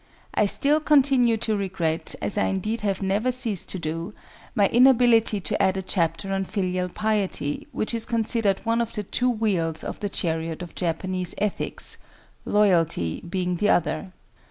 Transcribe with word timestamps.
I 0.33 0.47
still 0.47 0.79
continue 0.79 1.37
to 1.37 1.55
regret, 1.55 2.15
as 2.23 2.35
I 2.35 2.45
indeed 2.45 2.81
have 2.81 3.03
never 3.03 3.31
ceased 3.31 3.69
to 3.69 3.77
do, 3.77 4.15
my 4.55 4.65
inability 4.65 5.39
to 5.41 5.61
add 5.61 5.77
a 5.77 5.83
chapter 5.83 6.31
on 6.33 6.43
Filial 6.43 6.89
Piety, 6.89 7.67
which 7.71 7.93
is 7.93 8.07
considered 8.07 8.65
one 8.65 8.81
of 8.81 8.93
the 8.93 9.03
two 9.03 9.29
wheels 9.29 9.83
of 9.83 9.99
the 9.99 10.09
chariot 10.09 10.63
of 10.63 10.73
Japanese 10.73 11.35
ethics—Loyalty 11.37 13.21
being 13.29 13.57
the 13.57 13.69
other. 13.69 14.11